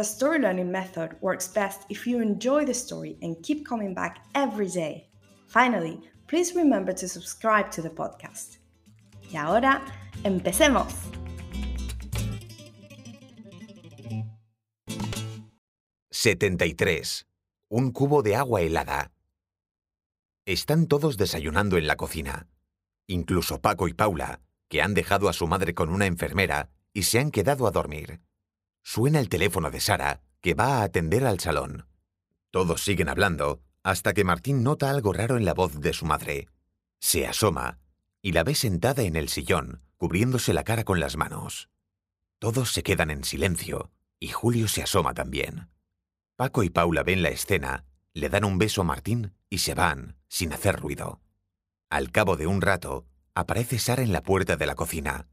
the 0.00 0.04
story 0.04 0.38
learning 0.38 0.70
method 0.72 1.14
works 1.20 1.46
best 1.46 1.82
if 1.90 2.06
you 2.06 2.22
enjoy 2.22 2.64
the 2.64 2.72
story 2.72 3.18
and 3.20 3.36
keep 3.42 3.66
coming 3.66 3.92
back 3.92 4.24
every 4.34 4.66
day. 4.66 5.10
Finally, 5.46 6.00
please 6.26 6.54
remember 6.56 6.90
to 6.94 7.06
subscribe 7.06 7.70
to 7.70 7.82
the 7.82 7.90
podcast. 7.90 8.60
Y 9.30 9.36
ahora, 9.36 9.82
empecemos. 10.24 10.94
«73. 16.10 17.26
Un 17.68 17.92
cubo 17.92 18.22
de 18.22 18.36
agua 18.36 18.62
helada». 18.62 19.12
Están 20.46 20.86
todos 20.86 21.18
desayunando 21.18 21.76
en 21.76 21.86
la 21.86 21.96
cocina. 21.96 22.48
Incluso 23.06 23.60
Paco 23.60 23.86
y 23.86 23.92
Paula, 23.92 24.40
que 24.70 24.80
han 24.80 24.94
dejado 24.94 25.28
a 25.28 25.34
su 25.34 25.46
madre 25.46 25.74
con 25.74 25.90
una 25.90 26.06
enfermera 26.06 26.70
y 26.94 27.02
se 27.02 27.18
han 27.18 27.30
quedado 27.30 27.66
a 27.66 27.70
dormir. 27.70 28.22
Suena 28.82 29.20
el 29.20 29.28
teléfono 29.28 29.70
de 29.70 29.80
Sara, 29.80 30.22
que 30.40 30.54
va 30.54 30.78
a 30.78 30.82
atender 30.82 31.24
al 31.26 31.40
salón. 31.40 31.86
Todos 32.50 32.82
siguen 32.82 33.08
hablando 33.08 33.60
hasta 33.82 34.12
que 34.12 34.24
Martín 34.24 34.62
nota 34.62 34.90
algo 34.90 35.12
raro 35.12 35.36
en 35.36 35.44
la 35.44 35.54
voz 35.54 35.80
de 35.80 35.92
su 35.92 36.04
madre. 36.04 36.48
Se 36.98 37.26
asoma 37.26 37.78
y 38.22 38.32
la 38.32 38.44
ve 38.44 38.54
sentada 38.54 39.02
en 39.02 39.16
el 39.16 39.28
sillón, 39.28 39.82
cubriéndose 39.96 40.52
la 40.52 40.64
cara 40.64 40.84
con 40.84 41.00
las 41.00 41.16
manos. 41.16 41.70
Todos 42.38 42.72
se 42.72 42.82
quedan 42.82 43.10
en 43.10 43.24
silencio 43.24 43.90
y 44.18 44.28
Julio 44.28 44.68
se 44.68 44.82
asoma 44.82 45.14
también. 45.14 45.70
Paco 46.36 46.62
y 46.62 46.70
Paula 46.70 47.02
ven 47.02 47.22
la 47.22 47.30
escena, 47.30 47.84
le 48.12 48.28
dan 48.28 48.44
un 48.44 48.58
beso 48.58 48.82
a 48.82 48.84
Martín 48.84 49.34
y 49.48 49.58
se 49.58 49.74
van, 49.74 50.16
sin 50.28 50.52
hacer 50.52 50.78
ruido. 50.80 51.20
Al 51.88 52.10
cabo 52.10 52.36
de 52.36 52.46
un 52.46 52.60
rato, 52.60 53.06
aparece 53.34 53.78
Sara 53.78 54.02
en 54.02 54.12
la 54.12 54.22
puerta 54.22 54.56
de 54.56 54.66
la 54.66 54.74
cocina. 54.74 55.28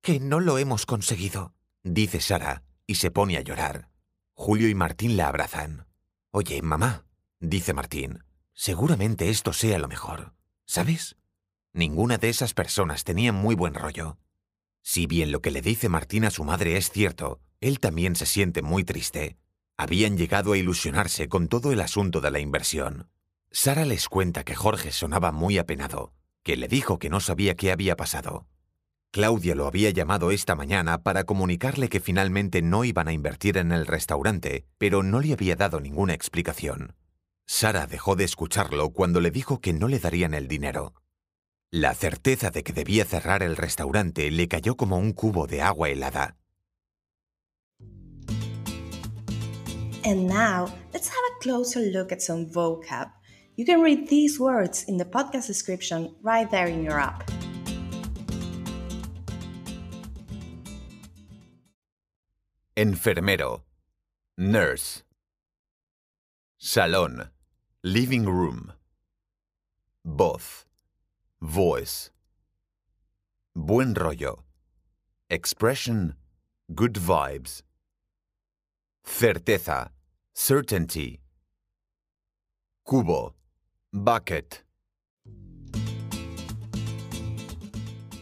Que 0.00 0.20
no 0.20 0.40
lo 0.40 0.58
hemos 0.58 0.86
conseguido, 0.86 1.54
dice 1.82 2.20
Sara, 2.20 2.64
y 2.86 2.96
se 2.96 3.10
pone 3.10 3.36
a 3.36 3.40
llorar. 3.40 3.88
Julio 4.34 4.68
y 4.68 4.74
Martín 4.74 5.16
la 5.16 5.28
abrazan. 5.28 5.86
Oye, 6.30 6.62
mamá, 6.62 7.04
dice 7.40 7.74
Martín, 7.74 8.24
seguramente 8.54 9.28
esto 9.28 9.52
sea 9.52 9.78
lo 9.78 9.88
mejor. 9.88 10.34
¿Sabes? 10.64 11.16
Ninguna 11.72 12.18
de 12.18 12.28
esas 12.28 12.54
personas 12.54 13.04
tenía 13.04 13.32
muy 13.32 13.54
buen 13.54 13.74
rollo. 13.74 14.18
Si 14.82 15.06
bien 15.06 15.32
lo 15.32 15.40
que 15.40 15.50
le 15.50 15.62
dice 15.62 15.88
Martín 15.88 16.24
a 16.24 16.30
su 16.30 16.44
madre 16.44 16.76
es 16.76 16.90
cierto, 16.90 17.40
él 17.60 17.78
también 17.78 18.16
se 18.16 18.26
siente 18.26 18.62
muy 18.62 18.84
triste. 18.84 19.38
Habían 19.76 20.16
llegado 20.16 20.52
a 20.52 20.58
ilusionarse 20.58 21.28
con 21.28 21.48
todo 21.48 21.72
el 21.72 21.80
asunto 21.80 22.20
de 22.20 22.30
la 22.30 22.40
inversión. 22.40 23.08
Sara 23.50 23.84
les 23.84 24.08
cuenta 24.08 24.44
que 24.44 24.54
Jorge 24.54 24.92
sonaba 24.92 25.30
muy 25.30 25.58
apenado, 25.58 26.12
que 26.42 26.56
le 26.56 26.68
dijo 26.68 26.98
que 26.98 27.10
no 27.10 27.20
sabía 27.20 27.54
qué 27.54 27.70
había 27.70 27.96
pasado. 27.96 28.46
Claudia 29.12 29.54
lo 29.54 29.66
había 29.66 29.90
llamado 29.90 30.30
esta 30.30 30.54
mañana 30.54 31.02
para 31.02 31.24
comunicarle 31.24 31.90
que 31.90 32.00
finalmente 32.00 32.62
no 32.62 32.82
iban 32.82 33.08
a 33.08 33.12
invertir 33.12 33.58
en 33.58 33.70
el 33.70 33.86
restaurante, 33.86 34.64
pero 34.78 35.02
no 35.02 35.20
le 35.20 35.34
había 35.34 35.54
dado 35.54 35.80
ninguna 35.80 36.14
explicación. 36.14 36.96
Sara 37.46 37.86
dejó 37.86 38.16
de 38.16 38.24
escucharlo 38.24 38.88
cuando 38.88 39.20
le 39.20 39.30
dijo 39.30 39.60
que 39.60 39.74
no 39.74 39.86
le 39.86 39.98
darían 39.98 40.32
el 40.32 40.48
dinero. 40.48 40.94
La 41.70 41.92
certeza 41.92 42.50
de 42.50 42.62
que 42.62 42.72
debía 42.72 43.04
cerrar 43.04 43.42
el 43.42 43.56
restaurante 43.56 44.30
le 44.30 44.48
cayó 44.48 44.78
como 44.78 44.96
un 44.96 45.12
cubo 45.12 45.46
de 45.46 45.60
agua 45.60 45.90
helada. 45.90 46.38
And 50.04 50.26
now, 50.26 50.72
let's 50.94 51.08
have 51.08 51.24
a 51.36 51.38
closer 51.42 51.82
look 51.92 52.12
at 52.12 52.22
some 52.22 52.46
vocab. 52.50 53.12
You 53.56 53.66
can 53.66 53.82
read 53.82 54.08
these 54.08 54.40
words 54.40 54.84
in 54.88 54.96
the 54.96 55.04
podcast 55.04 55.48
description 55.48 56.14
right 56.22 56.50
there 56.50 56.66
in 56.66 56.82
your 56.82 56.98
app. 56.98 57.31
Enfermero. 62.74 63.60
Nurse. 64.38 65.02
Salón. 66.58 67.28
Living 67.84 68.24
room. 68.24 68.72
Voz. 70.06 70.64
Voice. 71.42 72.10
Buen 73.54 73.92
rollo. 73.92 74.44
Expression. 75.28 76.14
Good 76.74 76.94
vibes. 76.94 77.62
Certeza. 79.04 79.90
Certainty. 80.32 81.20
Cubo. 82.88 83.34
Bucket. 83.92 84.62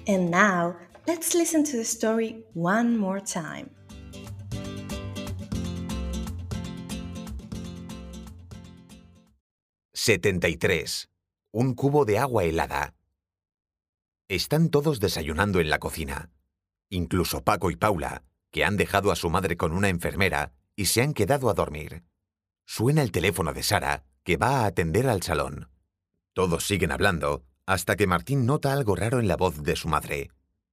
And 0.08 0.28
now, 0.28 0.74
let's 1.06 1.36
listen 1.36 1.62
to 1.62 1.76
the 1.76 1.84
story 1.84 2.42
one 2.54 2.98
more 2.98 3.20
time. 3.20 3.70
«73. 10.02 11.10
Un 11.52 11.74
cubo 11.74 12.06
de 12.06 12.18
agua 12.18 12.44
helada». 12.44 12.94
Están 14.28 14.70
todos 14.70 14.98
desayunando 14.98 15.60
en 15.60 15.68
la 15.68 15.78
cocina. 15.78 16.30
Incluso 16.88 17.44
Paco 17.44 17.70
y 17.70 17.76
Paula, 17.76 18.24
que 18.50 18.64
han 18.64 18.78
dejado 18.78 19.12
a 19.12 19.16
su 19.16 19.28
madre 19.28 19.58
con 19.58 19.72
una 19.72 19.90
enfermera 19.90 20.54
y 20.74 20.86
se 20.86 21.02
han 21.02 21.12
quedado 21.12 21.50
a 21.50 21.52
dormir. 21.52 22.02
Suena 22.64 23.02
el 23.02 23.12
teléfono 23.12 23.52
de 23.52 23.62
Sara, 23.62 24.06
que 24.22 24.38
va 24.38 24.60
a 24.60 24.64
atender 24.64 25.06
al 25.06 25.22
salón. 25.22 25.68
Todos 26.32 26.66
siguen 26.66 26.92
hablando 26.92 27.44
hasta 27.66 27.94
que 27.94 28.06
Martín 28.06 28.46
nota 28.46 28.72
algo 28.72 28.96
raro 28.96 29.20
en 29.20 29.28
la 29.28 29.36
voz 29.36 29.62
de 29.62 29.76
su 29.76 29.88
madre. 29.88 30.30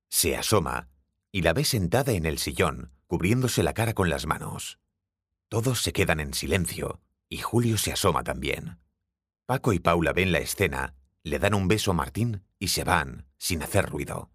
Se 0.07 0.37
asoma 0.37 0.87
y 1.33 1.41
la 1.41 1.51
ve 1.51 1.65
sentada 1.65 2.13
en 2.13 2.25
el 2.25 2.37
sillón, 2.37 2.93
cubriéndose 3.07 3.61
la 3.61 3.73
cara 3.73 3.93
con 3.93 4.09
las 4.09 4.25
manos. 4.25 4.79
Todos 5.49 5.81
se 5.81 5.91
quedan 5.91 6.21
en 6.21 6.33
silencio 6.33 7.01
y 7.27 7.39
Julio 7.39 7.77
se 7.77 7.91
asoma 7.91 8.23
también. 8.23 8.79
Paco 9.47 9.71
y 9.71 9.79
Paula 9.79 10.11
ven 10.11 10.33
la 10.33 10.39
escena, 10.39 10.93
le 11.23 11.39
dan 11.39 11.53
un 11.53 11.69
beso 11.69 11.91
a 11.91 11.93
Martín 11.93 12.43
y 12.59 12.67
se 12.67 12.83
van, 12.83 13.27
sin 13.37 13.63
hacer 13.63 13.89
ruido. 13.89 14.29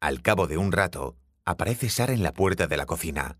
Al 0.00 0.22
cabo 0.22 0.46
de 0.46 0.56
un 0.56 0.72
rato, 0.72 1.18
aparece 1.44 1.90
Sara 1.90 2.14
en 2.14 2.22
la 2.22 2.32
puerta 2.32 2.66
de 2.66 2.78
la 2.78 2.86
cocina. 2.86 3.38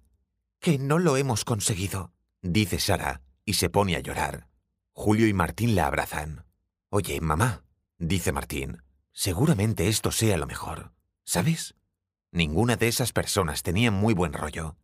Que 0.61 0.79
no 0.79 0.99
lo 0.99 1.17
hemos 1.17 1.47
conseguido, 1.47 2.13
dice 2.43 2.79
Sara, 2.79 3.23
y 3.47 3.55
se 3.55 3.71
pone 3.71 3.97
a 3.97 4.01
llorar. 4.01 4.49
Julio 4.93 5.27
y 5.27 5.33
Martín 5.33 5.75
la 5.75 5.87
abrazan. 5.87 6.45
Oye, 6.91 7.19
mamá, 7.23 7.65
dice 7.97 8.31
Martín, 8.31 8.83
seguramente 9.11 9.89
esto 9.89 10.13
sea 10.13 10.37
lo 10.37 10.47
mejor. 10.47 10.93
¿Sabes? 11.25 11.75
Ninguna 12.33 12.77
de 12.77 12.89
esas 12.89 13.15
personas 13.15 13.63
tenía 13.63 13.91
muy 13.91 14.13
buen 14.13 14.35
rollo. 14.35 14.77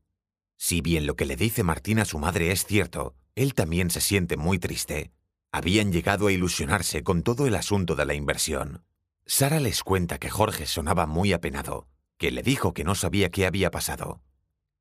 Si 0.56 0.80
bien 0.80 1.04
lo 1.04 1.16
que 1.16 1.26
le 1.26 1.36
dice 1.36 1.64
Martín 1.64 1.98
a 1.98 2.06
su 2.06 2.18
madre 2.18 2.50
es 2.50 2.64
cierto, 2.64 3.14
él 3.34 3.52
también 3.52 3.90
se 3.90 4.00
siente 4.00 4.38
muy 4.38 4.58
triste. 4.58 5.12
Habían 5.56 5.92
llegado 5.92 6.26
a 6.26 6.32
ilusionarse 6.32 7.04
con 7.04 7.22
todo 7.22 7.46
el 7.46 7.54
asunto 7.54 7.94
de 7.94 8.04
la 8.04 8.14
inversión. 8.14 8.82
Sara 9.24 9.60
les 9.60 9.84
cuenta 9.84 10.18
que 10.18 10.28
Jorge 10.28 10.66
sonaba 10.66 11.06
muy 11.06 11.32
apenado, 11.32 11.86
que 12.18 12.32
le 12.32 12.42
dijo 12.42 12.74
que 12.74 12.82
no 12.82 12.96
sabía 12.96 13.30
qué 13.30 13.46
había 13.46 13.70
pasado. 13.70 14.20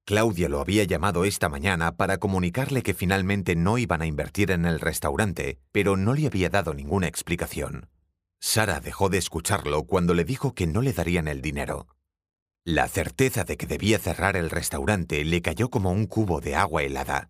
Claudia 0.03 0.49
lo 0.49 0.59
había 0.59 0.83
llamado 0.83 1.25
esta 1.25 1.47
mañana 1.47 1.95
para 1.95 2.17
comunicarle 2.17 2.81
que 2.81 2.95
finalmente 2.95 3.55
no 3.55 3.77
iban 3.77 4.01
a 4.01 4.07
invertir 4.07 4.49
en 4.49 4.65
el 4.65 4.79
restaurante, 4.79 5.59
pero 5.71 5.95
no 5.95 6.15
le 6.15 6.25
había 6.25 6.49
dado 6.49 6.73
ninguna 6.73 7.05
explicación. 7.05 7.87
Sara 8.39 8.79
dejó 8.79 9.09
de 9.09 9.19
escucharlo 9.19 9.83
cuando 9.83 10.15
le 10.15 10.25
dijo 10.25 10.55
que 10.55 10.65
no 10.65 10.81
le 10.81 10.93
darían 10.93 11.27
el 11.27 11.43
dinero. 11.43 11.85
La 12.65 12.87
certeza 12.87 13.43
de 13.43 13.57
que 13.57 13.67
debía 13.67 13.99
cerrar 13.99 14.35
el 14.35 14.49
restaurante 14.49 15.23
le 15.23 15.43
cayó 15.43 15.69
como 15.69 15.91
un 15.91 16.07
cubo 16.07 16.41
de 16.41 16.55
agua 16.55 16.81
helada. 16.81 17.29